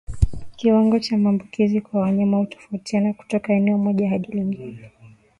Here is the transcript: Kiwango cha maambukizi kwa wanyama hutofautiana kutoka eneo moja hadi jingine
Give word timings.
Kiwango 0.55 0.99
cha 0.99 1.17
maambukizi 1.17 1.81
kwa 1.81 2.01
wanyama 2.01 2.37
hutofautiana 2.37 3.13
kutoka 3.13 3.53
eneo 3.53 3.77
moja 3.77 4.09
hadi 4.09 4.27
jingine 4.27 4.91